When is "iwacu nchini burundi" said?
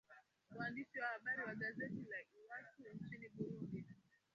2.33-3.85